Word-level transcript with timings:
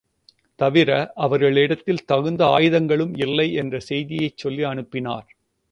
தவிர, 0.59 1.11
அவர்களிடத்தில் 1.15 2.05
தகுந்த 2.05 2.45
ஆயுதங்களும் 2.47 3.13
இல்லை 3.17 3.53
என்ற 3.53 3.79
செய்தியைச் 3.79 4.37
சொல்லி 4.37 4.63
அனுப்பினார். 4.63 5.27